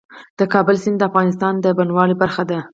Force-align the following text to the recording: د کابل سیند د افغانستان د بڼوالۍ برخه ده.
د 0.39 0.41
کابل 0.53 0.75
سیند 0.83 0.97
د 0.99 1.03
افغانستان 1.09 1.53
د 1.59 1.65
بڼوالۍ 1.77 2.15
برخه 2.23 2.43
ده. 2.49 2.59